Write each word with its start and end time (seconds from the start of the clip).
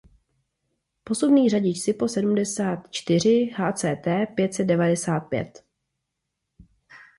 Posuvný 1.03 1.49
řadič 1.49 1.81
Sipo 1.81 2.07
sedmdesátčtyři 2.07 3.51
hct 3.57 3.85
pětsetdevadesát 4.35 5.19
pět 5.19 5.63